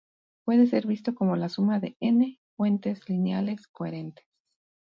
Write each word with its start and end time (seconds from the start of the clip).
Puede 0.45 0.65
ser 0.65 0.87
visto 0.87 1.13
como 1.13 1.35
la 1.35 1.47
suma 1.47 1.79
de 1.79 1.95
N 1.99 2.39
fuentes 2.57 3.07
lineales 3.07 3.67
coherentes. 3.67 4.25